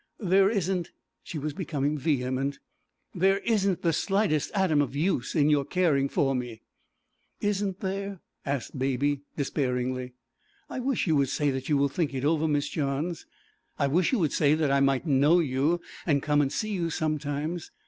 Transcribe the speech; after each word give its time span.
There 0.17 0.49
isn't' 0.49 0.89
(she 1.21 1.37
was 1.37 1.53
becoming 1.53 1.95
vehement), 1.95 2.57
'there 3.13 3.37
isn't 3.37 3.83
the 3.83 3.93
slightest 3.93 4.49
atom 4.55 4.81
of 4.81 4.95
use 4.95 5.35
in 5.35 5.47
your 5.47 5.63
caring 5.63 6.09
for 6.09 6.33
me.' 6.33 6.63
'Isn't 7.39 7.81
there?' 7.81 8.19
asked 8.43 8.71
the 8.71 8.79
Baby 8.79 9.21
despairingly. 9.37 10.13
'I 10.71 10.79
wish 10.79 11.05
you 11.05 11.15
would 11.17 11.29
say 11.29 11.51
that 11.51 11.69
you 11.69 11.77
will 11.77 11.87
think 11.87 12.15
over 12.15 12.45
it, 12.45 12.47
Miss 12.47 12.67
Johns; 12.67 13.27
I 13.77 13.85
wish 13.85 14.11
you 14.11 14.17
would 14.17 14.33
say 14.33 14.55
that 14.55 14.71
I 14.71 14.79
might 14.79 15.05
know 15.05 15.37
you 15.39 15.79
and 16.07 16.23
come 16.23 16.41
and 16.41 16.51
see 16.51 16.71
you 16.71 16.89
sometimes. 16.89 17.69